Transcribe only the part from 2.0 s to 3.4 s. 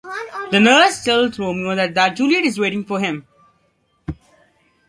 Juliet is waiting for him.